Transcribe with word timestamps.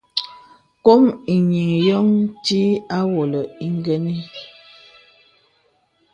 Kòm 0.85 1.03
enīŋ 1.33 1.69
yóŋ 1.87 2.07
ntí 2.23 2.59
àwolə 2.99 3.41
ingənə. 3.65 4.13